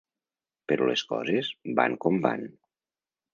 [0.71, 1.51] Però les coses
[1.81, 2.49] van com van.